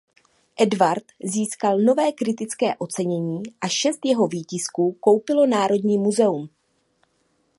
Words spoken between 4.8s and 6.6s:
koupilo Národní muzeum.